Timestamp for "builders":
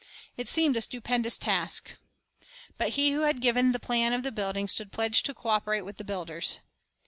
6.03-6.57